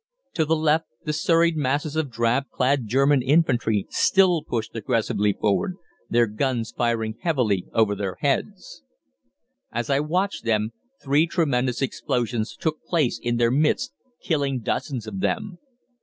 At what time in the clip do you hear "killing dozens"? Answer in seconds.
14.23-15.05